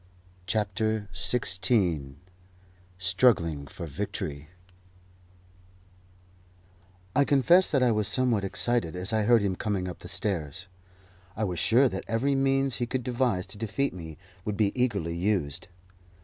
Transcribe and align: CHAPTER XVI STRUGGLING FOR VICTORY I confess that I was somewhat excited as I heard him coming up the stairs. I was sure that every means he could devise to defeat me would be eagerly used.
CHAPTER 0.47 1.07
XVI 1.13 2.15
STRUGGLING 2.97 3.67
FOR 3.67 3.85
VICTORY 3.85 4.49
I 7.15 7.23
confess 7.23 7.69
that 7.69 7.83
I 7.83 7.91
was 7.91 8.07
somewhat 8.07 8.43
excited 8.43 8.95
as 8.95 9.13
I 9.13 9.25
heard 9.25 9.43
him 9.43 9.55
coming 9.55 9.87
up 9.87 9.99
the 9.99 10.07
stairs. 10.07 10.65
I 11.35 11.43
was 11.43 11.59
sure 11.59 11.87
that 11.87 12.05
every 12.07 12.33
means 12.33 12.77
he 12.77 12.87
could 12.87 13.03
devise 13.03 13.45
to 13.53 13.59
defeat 13.59 13.93
me 13.93 14.17
would 14.43 14.57
be 14.57 14.71
eagerly 14.75 15.15
used. 15.15 15.67